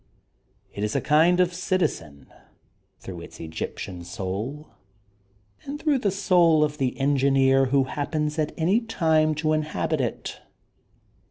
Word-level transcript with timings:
It 0.73 0.83
is 0.83 0.95
a 0.95 0.99
kind 0.99 1.39
of 1.39 1.53
citizen, 1.53 2.25
through 2.97 3.21
its 3.21 3.39
Egyptian 3.39 3.99
sonl^ 4.01 4.65
and 5.63 5.79
through 5.79 5.99
the 5.99 6.09
soul 6.09 6.63
of 6.63 6.79
the 6.79 6.99
engineer 6.99 7.67
who 7.67 7.83
hap 7.83 8.13
pens 8.13 8.39
at 8.39 8.51
any 8.57 8.79
time 8.79 9.35
to 9.35 9.53
inhabit 9.53 10.01
it. 10.01 10.39